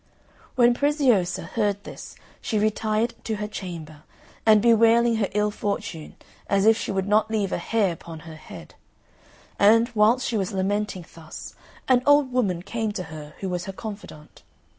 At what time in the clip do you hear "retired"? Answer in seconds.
2.57-3.13